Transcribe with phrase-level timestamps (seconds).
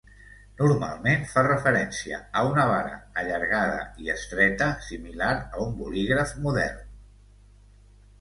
[0.59, 6.81] Normalment fa referència a una vara allargada i estreta, similar a un bolígraf modern.